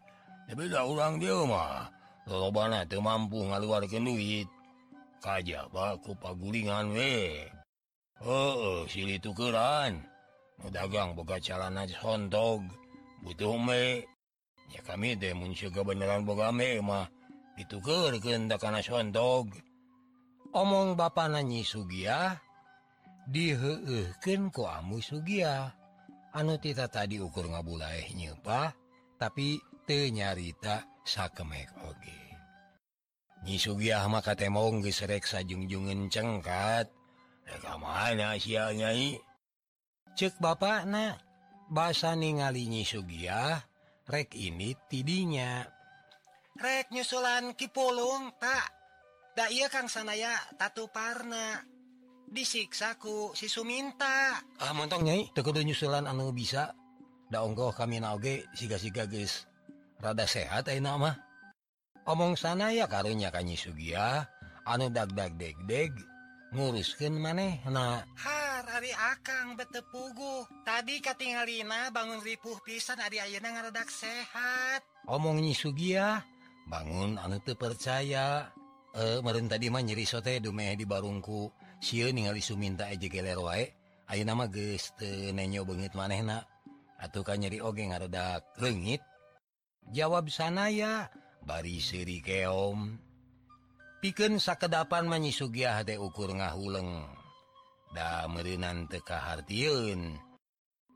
[0.52, 1.88] tapi orang dimah
[2.84, 4.48] teu mampu ngaluarkeun duit.
[5.24, 7.48] Kaj baku pagulingan we.
[8.20, 10.02] Oh sili tukeran.
[10.68, 12.68] Dagang boga calana hontog
[13.24, 14.04] butuh me.
[14.76, 16.26] Ya kami boga kebenaran
[16.84, 17.08] mah.
[17.56, 19.52] ditukul karena sondog.
[20.52, 22.36] Omong ba nanyi Sugia
[23.24, 25.72] dihekin ku amu Sugia.
[26.32, 28.72] Anu tita tadi ukur ngabulaeh nyepa
[29.20, 32.20] tapi tenyarita sakemek oge.
[33.44, 36.88] Nyi Sugiah maka temong geserek sajungjungen cengkat.
[37.42, 39.18] Reka mana sia nyai?
[40.14, 41.20] Cek bapak nak
[41.72, 43.60] Basa ningali Nyi Sugiah
[44.02, 45.81] Rek ini tidinya.
[46.62, 48.82] rek nyusulan Kipulung tak
[49.32, 51.64] Da iya Kang sanaya tatu parna.
[52.28, 54.36] Disiksaku si Suminta.
[54.60, 55.32] Ah montong nyai.
[55.32, 56.76] Teu kudu nyusulan anu bisa.
[57.32, 59.48] Da onggoh kami naoge siga-siga geus
[60.04, 61.16] rada sehat ayeuna mah.
[62.04, 64.28] Omong sanaya karunya ka Nyi Sugia
[64.68, 65.96] anu dagdag degdeg
[66.52, 68.04] nguruskeun maneh na.
[68.20, 74.84] Har ari akang betepugu tadi katingalina bangun ripuh pisan ari ayeuna ngaradak sehat.
[75.08, 76.20] Omong Nyi Sugia
[76.66, 78.50] bangun an percaya.
[78.92, 81.48] Eh tadimah nyeri sote dume di barungku.
[81.82, 83.72] Siun ningali Suminta ejegeler wae.
[84.12, 86.44] Ayo nama teu nenyo bengit manehna.
[87.00, 89.02] Atau kan nyeri oge ngaredak leungit
[89.90, 91.10] jawab sana ya.
[91.42, 93.00] Bari seri keom.
[93.98, 97.02] Piken sakedapan manyisugiah teh ukur ngahuleng.
[97.92, 100.31] Da merenan teka hartiun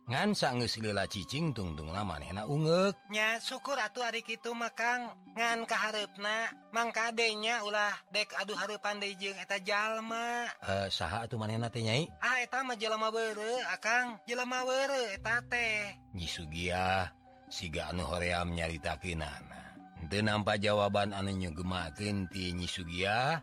[0.06, 7.90] ngansanglila cicing tungtung lama enak ungeknya syukur atuh hari itu maka ngan kaharepna mangkadenya ulah
[8.14, 12.06] dek aduh hari pandai jeng eta jalma eh uh, saha manehna teh nyai?
[12.22, 15.98] Ah eta mah jelema bere akang ah, jelema bere eta teh.
[16.14, 17.10] Nyisugia
[17.50, 19.74] siga anu hoream nyaritakeunana.
[20.06, 23.42] Teu nampa jawaban anu nyegemakeun ti nyisugia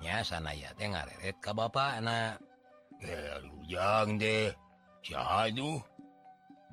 [0.00, 2.00] nya sanaya teh ngareret ka bapana.
[2.00, 2.32] Anak
[3.04, 4.56] eh lujang deh
[5.04, 5.78] Syahadu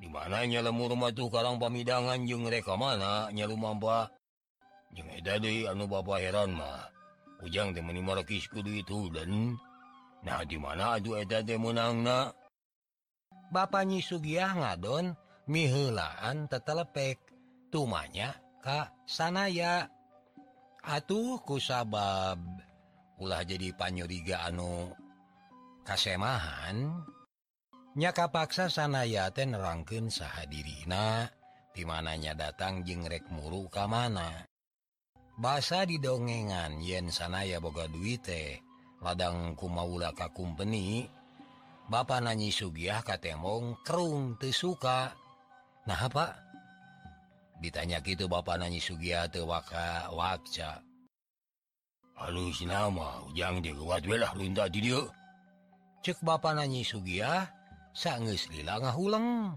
[0.00, 3.32] dimananya lemur rumahtu Karang pamidangan je mereka mana?
[3.32, 3.76] Nyarumba
[5.68, 6.88] anu ba heran mah
[7.44, 9.60] ujang temeni Markis itu dan
[10.24, 11.20] nah dimana aduh
[11.60, 12.00] menang
[13.52, 15.14] bapaknyi Sugiah ngadon
[15.46, 17.22] mihelaan tetelepek.
[17.66, 18.34] Tumanya
[18.66, 19.86] Ka sanaya.
[20.82, 22.38] Atuhku sabab.
[23.22, 24.90] Ulah jadi panyuriga anu
[25.86, 27.06] kasemahan.
[27.96, 31.32] nyaka paksa sanayaten rangken sahadirina
[31.72, 34.44] dimananya datang jengrek muru ka mana.
[35.36, 38.64] Basa didongengan yen sanaya boga duite
[39.04, 41.04] ladang maula ka kumpeni
[41.86, 45.12] Bapak nanyi Sugiah katemong kerung tesuka
[45.84, 46.40] nah apa?
[47.60, 50.80] Ditanya gitu Bapak nanyi Sugia tewaka Waca
[52.16, 53.44] halus nama di
[54.00, 54.32] dilah
[56.00, 57.55] cek Bapak nanyi Sugiah
[57.96, 59.56] sangus lila ngahuleng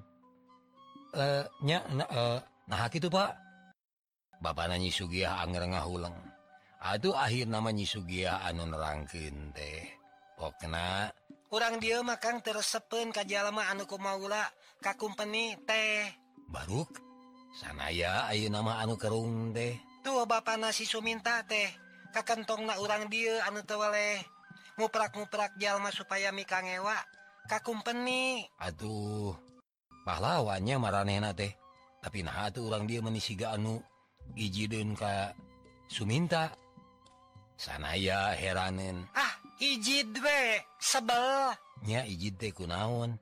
[1.12, 2.40] eh, nya ehnya uh, eh,
[2.72, 3.36] nah gitu Pak
[4.40, 6.16] Bapak nanyi Sugiah Angger ngahuleng
[6.80, 9.84] Aduh akhir nama nyi Sugiah anu nerangkin teh
[10.40, 11.12] pokna
[11.52, 14.48] kurang dia makan tersepen kajlama anuku maula
[14.80, 16.08] kakumpeni teh
[16.48, 16.88] baru
[17.60, 21.68] sanaya ayu nama anu kerung deh tuh Bapak nasi Suminta teh
[22.16, 24.24] kakentong na orang dia anu tewaleh
[24.80, 26.64] muprak-muprak jalma supaya mika
[27.50, 29.34] kakum peni aduh
[30.06, 31.50] pahlawannya marehna teh.
[32.00, 33.82] Tapi nah tuh orang dia menisiga anu
[34.38, 35.34] gijidun Ka
[35.90, 36.54] Suminta.
[37.60, 43.20] Sanaya heranin ah ijid we sebelnya ijid teh kunaon.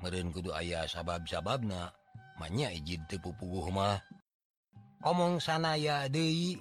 [0.00, 1.92] Meren kudu ayah sabab-sababna
[2.40, 4.00] manya ijid teh pupuguh mah.
[5.04, 6.56] Omong sanaya deui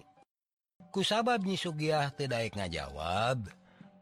[0.92, 3.48] ku sabab nyi Sugiah teh daek ngajawab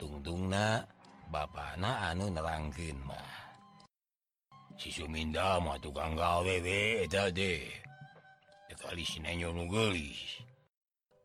[0.01, 0.89] tungtungna
[1.27, 3.35] Bapak na anu nerangkin mah
[4.77, 7.65] Suminda mah tukang gawewe tadi
[8.77, 9.03] kali
[9.41, 10.45] nugelis.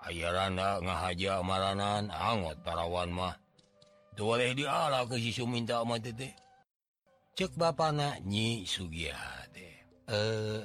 [0.02, 3.36] Ayaana ngahaja maranan angot parawan mah
[4.18, 6.34] boleh diala ke sisu minta amat tete
[7.38, 10.60] cek bapak nanyi Sugi eh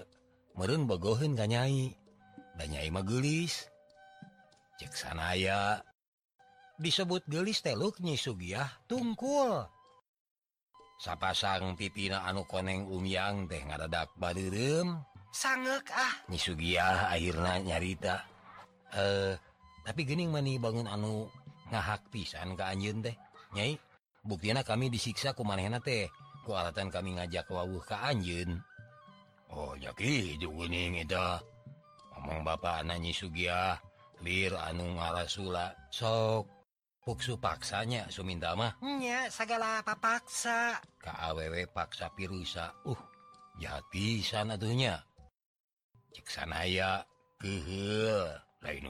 [0.57, 1.93] merun bagohin kanyai
[2.57, 3.69] danyai magelis.
[4.81, 5.83] Cek sanaya
[6.77, 9.65] disebut gelis teluk nyi Sugiah tungkul.
[10.97, 14.97] Sapasang pipina anu koneng umyang teh ngadadak baderem
[15.29, 16.13] sangek ah.
[16.29, 18.15] Nyi Sugiah akhirnya nyarita
[18.97, 19.37] eh
[19.85, 21.29] tapi gening mani bangun anu
[21.69, 23.13] ngahak pisan ke anjeun teh
[23.53, 23.77] nyai.
[24.25, 26.09] Buktinya kami disiksa ku manehna teh
[26.43, 28.57] ku alatan kami ngajak wawuh ke anjeun.
[29.53, 31.39] Oh nyaki juga nih kita
[32.17, 33.77] ngomong bapak nyi Sugiah
[34.25, 36.56] lir anu ngarasula sok
[37.07, 42.99] Puksu paksanya Sumindamahnya segala apa paksa KAWW paksa pirusa uh
[43.55, 44.99] jati sana tuhnya.
[46.11, 47.07] Ceksanaya
[47.39, 47.55] ke
[48.59, 48.83] lain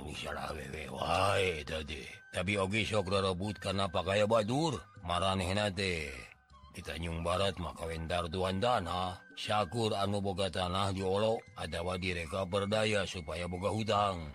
[1.61, 2.03] tadi
[2.33, 6.09] tapi ogebut karena pakai Badur Maraneh nate
[6.73, 13.05] di Tanjung Barat maka Wendar Tuan tanah Syakur anu boga tanah diolo adawa direka berdaya
[13.05, 14.33] supaya boga hutang.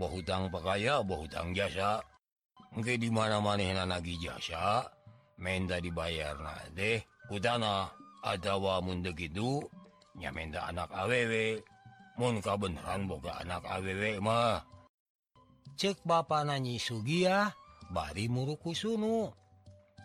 [0.00, 0.64] Bohutang boh
[1.04, 2.00] bohutang jasa.
[2.72, 4.88] Oke dimana-manehagi jasa
[5.36, 6.36] menda dibayar
[6.72, 7.00] deh.
[7.32, 7.88] Udana
[8.24, 9.64] adawamun gitu
[10.16, 14.60] nyamenda anak awwMka beneran boga anak aww mah.
[15.76, 17.48] Cek bapa nanyi Sugia
[17.88, 19.28] bari muruku Sunu.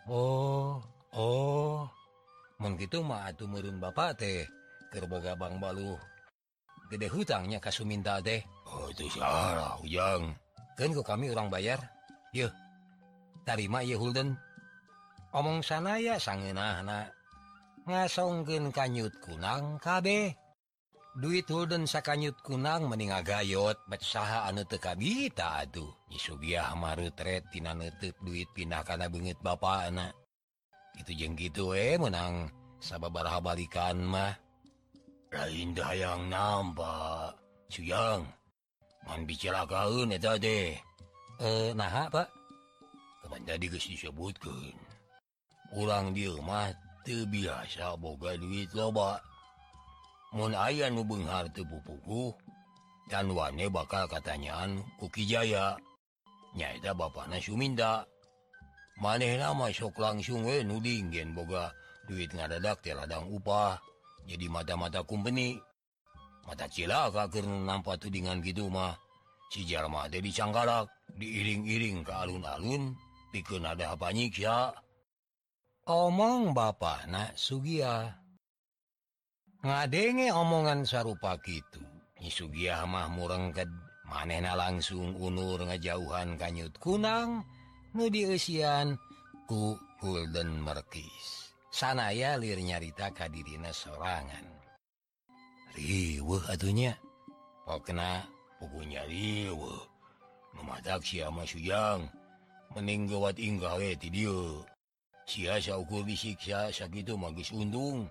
[0.08, 0.80] Oh
[1.18, 1.90] Oh.
[2.62, 4.46] Mun gitu mah atuh meureun Bapak teh
[4.94, 5.98] keur boga Bang Balu.
[6.94, 8.46] Gede hutangnya ka minta teh.
[8.70, 10.38] Oh itu salah ujang.
[10.78, 11.82] Kan kok kami orang bayar.
[12.36, 12.52] yuk
[13.48, 14.36] tarima Yehulden
[15.32, 17.16] omong sanaya sangen anak
[17.88, 20.36] ngasongken kanyut kunang kabeh.
[21.18, 28.86] Duit Hulden sakanyut kunang mening gayot betsaha anu tekabita aduh nyisugiah marutretina nutup duit pindah
[28.86, 29.58] kana beungeut ba
[29.90, 30.14] anak
[30.94, 34.34] itu jeng gitu eh menang sababaraha balikan mah.
[35.34, 37.34] Lain dayang nampak
[37.74, 38.22] suyang.
[39.10, 40.78] Man bicara kaun deh
[41.38, 42.28] eh nah Pak?
[43.46, 44.74] Geus disebutkan
[45.70, 46.72] kurang di rumah
[47.04, 49.20] teu biasa boga duit loba
[50.34, 52.32] mun aya nubenghar tepupuku
[53.08, 55.80] dan Wane bakal katanyaan kuki Jaya.
[56.58, 58.02] Nyaita bana Suminda
[58.98, 61.70] maneh nama sok langsung eh, we nuding gen boga
[62.10, 63.78] duit ngadadak di ladang upah.
[64.28, 65.56] Jadi mata-mata kumpeni.
[66.44, 68.98] Mata cilaka keur nampak tudingan gitu mah.
[69.54, 72.94] Si jalma jadi cangkarak diiring-iring ke alun-alun
[73.34, 74.72] pikun ada banyak Kia?
[75.88, 78.12] Omong bapakna Sugia
[79.66, 81.82] ngadenge omongan sarupa itu
[82.30, 83.70] Sugia mah murengked
[84.08, 87.44] manena langsung unur ngejauhan kanyut kunang
[87.92, 88.96] nudi usian
[89.50, 91.50] ku Golden Merkis.
[91.74, 94.46] Sanaya lir nyarita kadirina sorangan.
[95.74, 96.94] Riwuh atunya
[97.66, 98.26] pokna
[98.62, 99.97] pukunya riweuh.
[100.58, 102.10] memadaksi ama mending
[102.74, 104.10] meninggalwat inggah ti
[105.28, 108.08] siasa ukur disiksa sakit magis untung.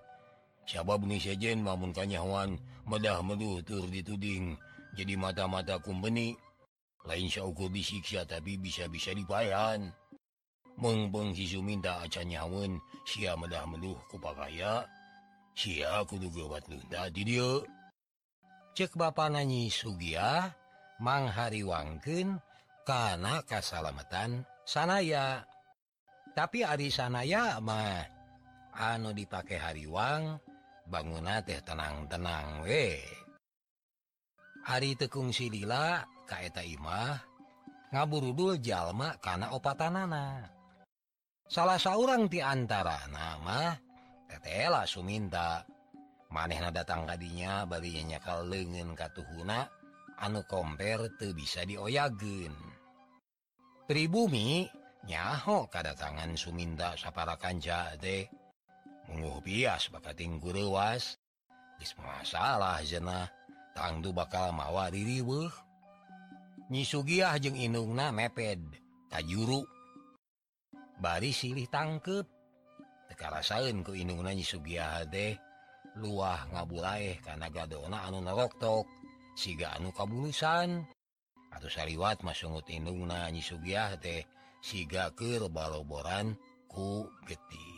[0.67, 2.59] Sabab ni sejen mamun kanyawan
[2.91, 4.59] medah medu tur dituding
[4.99, 6.35] jadi mata-mata kumbeni
[7.07, 9.95] lain syaukur disiksa tapi bisa-bisa dipayan
[10.77, 12.73] mengbeng si Suminta acan nyawen.
[13.07, 14.83] Sia medah meduh kupakaya
[15.55, 17.63] sia kudu gawat lunta di dia.
[18.77, 20.45] Cek bapak nanyi sugia ah?
[20.97, 22.41] Manghariwangken
[22.89, 25.45] karena kesalamatan sanaya.
[26.33, 28.05] Tapi Ari sanaya mah
[28.77, 30.37] anu dipakai hariwang
[30.89, 33.01] bangun teh tenang-tenang we.
[34.67, 37.17] Hari tekung Sidila kaeta Imah
[37.95, 40.49] ngaburudul jalma karena opatanana.
[41.47, 43.79] Salah seorang diantara nama
[44.27, 45.63] Tetela Suminta.
[46.27, 49.71] Manehna datang tadinya barinya nyakal lengen katuhuna
[50.21, 52.55] anu komper teu bisa dioyagen
[53.85, 54.67] pribumi
[55.07, 57.63] nyaho kada tangan Suminda saparakan
[58.01, 58.27] teh
[59.07, 61.17] mengu bias bakating guruwas
[62.01, 63.29] masalah cenah
[63.77, 65.53] tangdu bakal mawa diriwuh
[66.73, 68.59] nyisugiah jeung inungna meped
[69.13, 69.63] tajuru
[70.99, 72.27] bari silih tangkep.
[73.13, 75.39] Tekarasaeun ku inungna nyisugiah teh
[76.01, 79.06] luah ngabulaeh kana gadona anu naroktok.
[79.37, 80.89] siga anu kabulusan
[81.53, 84.25] atau sariwat masungut Inung nanyi Sugiah teh
[84.65, 86.33] siga kebaloboran
[86.65, 87.77] ku getih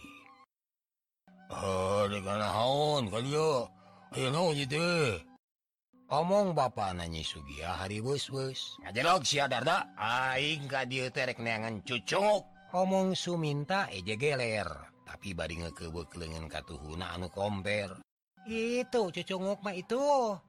[6.09, 7.99] omong ba nanyi Sugia hari
[11.43, 17.97] siangan cucuk omong Suminta eje geler tapi bari ngekebek leungeun katuhuna anu komper.
[18.49, 20.01] itu cucunguk mah itu.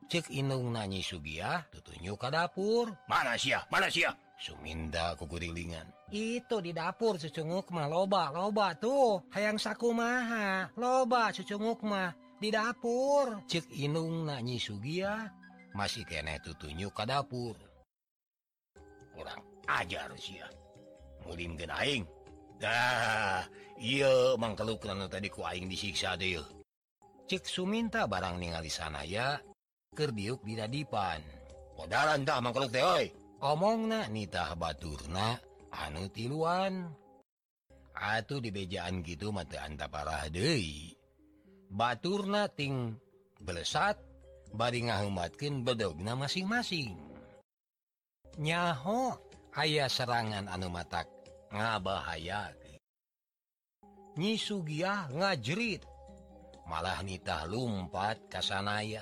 [0.08, 2.96] Cek inung nanyi Sugia tutunyu ke dapur.
[3.12, 3.62] Mana sia?
[3.68, 4.16] Mana sia?
[4.40, 5.84] Suminda kukurilingan.
[6.10, 9.28] Itu di dapur cucunguk mah loba loba tuh.
[9.36, 13.44] Hayang saku maha loba cucunguk mah di dapur.
[13.52, 15.28] Cek inung nanyi Sugia
[15.76, 17.60] masih kene tutunyu ke dapur.
[19.12, 20.48] Kurang ajar sia.
[21.28, 22.08] Mulim genaing
[22.60, 23.48] dah
[23.80, 26.59] iya mangkeluk tadi kuaing disiksa deh
[27.30, 29.38] cek Suminta barang ningali sana ya?
[29.94, 31.22] Kerdiuk didadipan
[31.78, 33.06] modalantah mangkeluk tehoi
[33.46, 35.38] omong na nitah baturna
[35.70, 36.90] anu tiluan.
[38.00, 40.96] Atuh dibejaan gitu mata anta parah deui.
[41.70, 42.98] Baturna ting
[43.38, 44.00] belesat
[44.56, 46.96] bari ngahumatkeun bedogna masing-masing.
[48.40, 49.20] Nyaho
[49.60, 51.06] ayah serangan anu matak
[51.52, 52.56] ngabahaya.
[54.16, 55.99] Nyi Sugiah ngajerit.
[56.70, 59.02] malah nitah lumpat kasanaya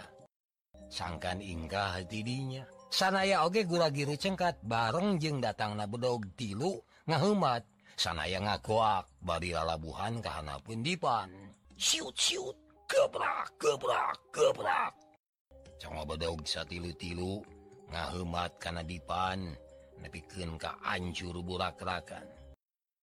[0.87, 2.63] sangkan inggah tidinya.
[2.87, 6.79] Sanaya oge gura-giri cengkat bareng jeng datang nabedog tilu.
[7.07, 7.63] Ngahumat
[7.99, 11.31] sanaya ngakuak bari lalabuhan kahana pundipan
[11.75, 12.55] siut siut
[12.87, 14.95] gebrak gebrak gebrak.
[15.77, 17.43] Cuma bedog satilu tilu
[17.91, 19.55] ngahumat kana dipan
[19.99, 22.23] nepikeun ka ancur burak-rakan.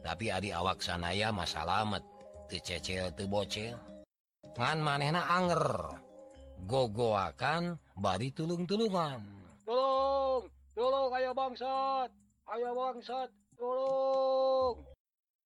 [0.01, 2.05] Tapi ari awak sanaya masalamet
[2.49, 3.94] teu cecel teu bocel.
[4.59, 5.65] ngan manehna anger.
[6.65, 9.21] Gogoakan bari tulung-tulungan.
[9.69, 12.11] Tolong tolong ayo bangsat!
[12.49, 13.29] Ayo bangsat!
[13.59, 14.95] Tolong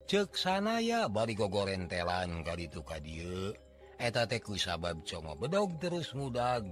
[0.08, 3.52] cek sanaya bari gogorentelan kali itu ka dieu
[4.00, 6.64] eta teku sabab congo bedog terus mudag.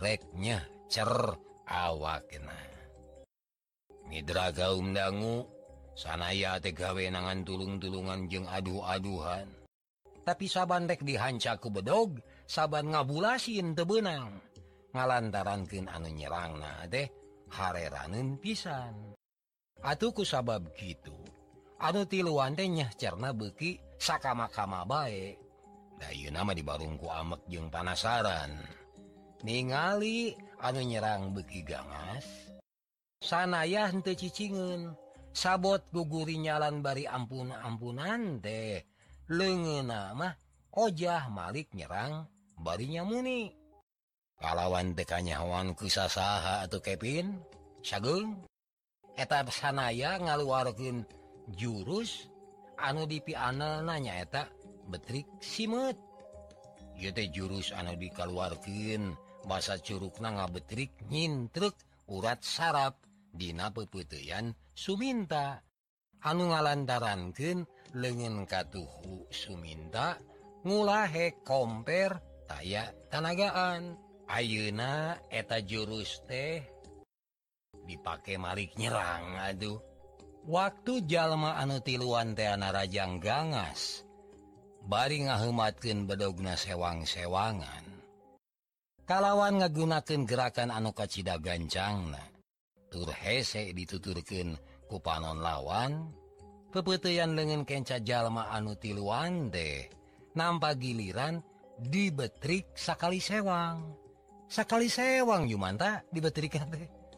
[0.00, 1.38] Reknya cer
[1.70, 2.56] awakna.
[4.10, 5.46] Midra gaum dangu
[5.94, 9.59] sanaya teh gawe nangan tulung-tulungan jeung aduh-aduhan.
[10.22, 14.40] tapi saban rek dihancaku bedog saban ngabulasin tebenang
[14.92, 17.08] ngalantarankin anu nyerang nah deh
[17.50, 19.14] hareranun pisan
[19.80, 21.16] Atuhku sabab gitu.
[21.80, 25.40] Anu tiluantenya carna beki sakamakama baik
[25.96, 28.60] Dayu nama di barungku amek jeung panasaran.
[29.44, 32.24] Ningali anu nyerang beki ganas
[33.20, 34.92] sanayah henteu cicingeun.
[35.32, 38.84] Sabot guguri nyalan bari ampun ampunan teh.
[39.30, 40.34] lengen nama
[40.74, 42.26] Ojah Malik nyerang
[42.58, 43.54] barinya muni.
[44.38, 47.38] Pahlawan tekanyawan kusasaha atau Kevin.
[47.80, 48.42] Sagung
[49.14, 51.06] etap sanaya ngaluarkin
[51.54, 52.28] jurus
[52.76, 54.50] anu dipianal nanyaeta
[54.90, 55.96] betrik simet.
[56.98, 59.14] Yute jurus anu dikaluarkin
[59.48, 61.72] bahasa Curug na nga betrik nyintruk
[62.12, 62.98] urat saraf
[63.30, 65.62] Dina peputian Suminta.
[66.20, 67.64] Anu ngalantaranken
[67.94, 70.18] lengen katuhu Suminta
[70.66, 73.96] ngulahe komper taya tanagaan.
[74.30, 76.62] Ayeuna eta jurus teh
[77.82, 79.82] dipake Malik nyerang aduh.
[80.46, 84.06] Waktu jalma anu tiluan Teana Rajang Gangas
[84.86, 87.84] bari ngahumatkeun bedogna sewang-sewangan.
[89.02, 92.22] Kalawan ngagunakeun gerakan anu kacida gancangna
[92.90, 94.54] tur hese dituturkeun
[94.86, 96.10] ku panon lawan
[96.70, 99.90] pepetian dengan kenca jalma anu tiluan deh
[100.34, 101.42] nampak giliran
[101.76, 103.98] dibetrik sakali sewang.
[104.50, 106.58] Sakali sewang Jumanta diberik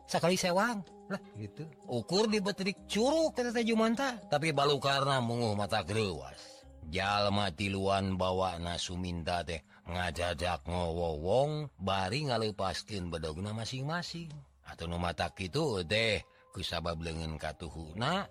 [0.04, 1.64] sakali sewang lah gitu.
[1.88, 8.98] Ukur dibetrik Curug kata Jumanta tapi balu karena mengu mata gerewas jalma tiluan bawa nasu
[9.00, 14.32] minta teh ngajajak ngowowong bari ngalepaskin bedogna masing-masing.
[14.68, 16.20] Atau mata itu deh
[16.52, 18.28] kusabab leungeun katuhuna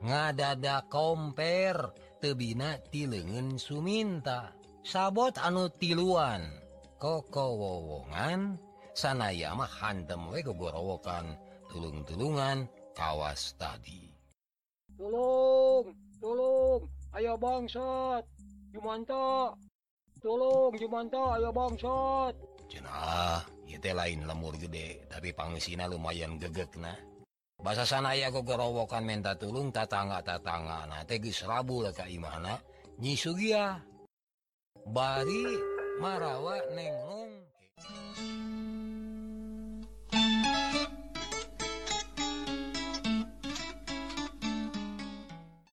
[0.00, 4.52] ngadada komper tebina tilengen Suminta.
[4.80, 6.44] Sabot anu tiluan.
[7.00, 8.60] Koko wowongan
[8.92, 11.36] sanayamah hantem we kegorowokan
[11.72, 14.12] tulung-tulungan kawas tadi.
[15.00, 15.88] Tolong
[16.20, 16.84] tolong
[17.16, 18.24] ayo bangsat.
[18.70, 19.56] Jumanta
[20.20, 22.36] tolong Jumanta ayo bangsat.
[22.68, 23.42] Jenah
[23.80, 27.09] lain lemur gede tapi pangina lumayan gegek nah.
[27.60, 32.56] bahasa sana ya kegorowokan menta tulung tatangga tatangga nah geus rabu imana
[33.00, 33.76] nyi sugia
[34.88, 35.44] bari
[36.00, 37.29] marawa nenglong